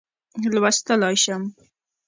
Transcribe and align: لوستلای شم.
لوستلای 0.53 1.15
شم. 1.23 1.43